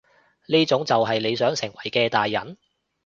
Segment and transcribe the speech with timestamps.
[0.47, 2.57] 呢種就係你想成為嘅大人？